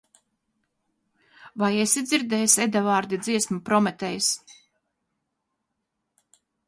[1.63, 4.31] Vai esi dzirdējis Edavārdi dziesmu "Prometejs"?